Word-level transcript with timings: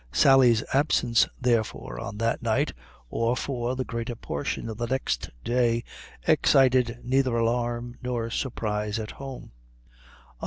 Sally's 0.11 0.63
absence, 0.73 1.27
therefore, 1.39 1.99
on 1.99 2.17
that 2.17 2.41
night, 2.41 2.73
or 3.11 3.35
for 3.37 3.75
the 3.75 3.85
greater 3.85 4.15
portion 4.15 4.67
of 4.67 4.77
the 4.77 4.87
next 4.87 5.29
day, 5.43 5.83
excited 6.27 6.97
neither 7.03 7.35
alarm 7.37 7.97
nor 8.01 8.31
surprise 8.31 8.97
at 8.97 9.11
home. 9.11 9.51